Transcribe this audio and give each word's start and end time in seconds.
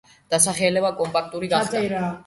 დასახლება 0.35 0.91
კომპაქტური 1.03 1.55
გახდა. 1.57 2.07